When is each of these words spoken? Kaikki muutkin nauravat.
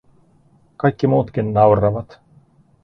Kaikki 0.77 1.07
muutkin 1.07 1.53
nauravat. 1.53 2.19